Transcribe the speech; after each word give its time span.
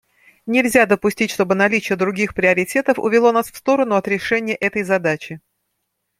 Нельзя 0.47 0.87
допустить, 0.87 1.29
чтобы 1.29 1.53
наличие 1.53 1.95
других 1.95 2.33
приоритетов 2.33 2.97
увело 2.97 3.31
нас 3.31 3.51
в 3.51 3.55
сторону 3.55 3.93
от 3.93 4.07
решения 4.07 4.55
этой 4.55 4.81
задачи. 4.81 5.41